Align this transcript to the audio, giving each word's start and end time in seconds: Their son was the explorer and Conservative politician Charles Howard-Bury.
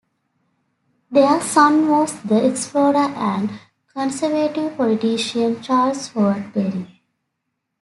Their 1.11 1.39
son 1.41 1.87
was 1.87 2.19
the 2.23 2.43
explorer 2.43 2.95
and 3.13 3.51
Conservative 3.93 4.75
politician 4.75 5.61
Charles 5.61 6.07
Howard-Bury. 6.13 7.03